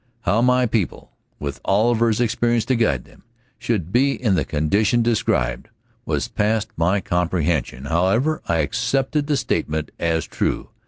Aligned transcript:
How 0.21 0.41
my 0.41 0.65
people, 0.65 1.11
with 1.37 1.61
Oliver's 1.63 2.19
experience 2.19 2.65
to 2.65 2.75
guide 2.75 3.05
them, 3.05 3.21
should 3.59 3.91
be 3.91 4.13
in 4.13 4.33
the 4.33 4.43
condition 4.43 5.03
described, 5.03 5.69
was 6.07 6.27
past 6.27 6.69
my 6.75 7.01
comprehension. 7.01 7.85
However, 7.85 8.41
I 8.47 8.61
accepted 8.61 9.27
the 9.27 9.37
statement 9.37 9.91
as 9.99 10.25
true. 10.25 10.69